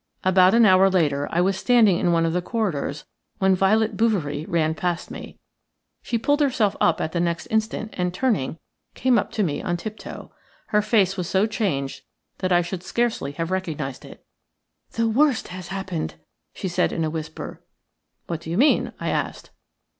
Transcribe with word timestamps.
About 0.23 0.55
an 0.55 0.65
hour 0.65 0.89
later 0.89 1.27
I 1.31 1.41
was 1.41 1.55
standing 1.59 1.99
in 1.99 2.11
one 2.11 2.25
of 2.25 2.33
the 2.33 2.41
corridors 2.41 3.05
when 3.37 3.53
Violet 3.55 3.95
Bouverie 3.97 4.47
ran 4.47 4.73
past 4.73 5.11
me. 5.11 5.37
She 6.01 6.17
pulled 6.17 6.39
herself 6.39 6.75
up 6.81 6.97
the 7.11 7.19
next 7.19 7.45
instant 7.51 7.91
and, 7.95 8.11
turning, 8.11 8.57
came 8.95 9.19
up 9.19 9.31
to 9.33 9.43
me 9.43 9.61
on 9.61 9.77
tip 9.77 9.99
toe. 9.99 10.31
Her 10.69 10.81
face 10.81 11.17
was 11.17 11.29
so 11.29 11.45
changed 11.45 12.01
that 12.39 12.51
I 12.51 12.63
should 12.63 12.81
scarcely 12.81 13.33
have 13.33 13.51
recognised 13.51 14.03
it. 14.03 14.25
"The 14.93 15.07
worst 15.07 15.49
has 15.49 15.67
happened," 15.67 16.15
she 16.55 16.67
said, 16.67 16.91
in 16.91 17.03
a 17.03 17.11
whisper. 17.11 17.61
"What 18.25 18.41
do 18.41 18.49
you 18.49 18.57
mean?" 18.57 18.93
I 18.99 19.09
asked. 19.09 19.51